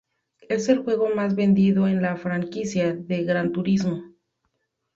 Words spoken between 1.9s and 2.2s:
la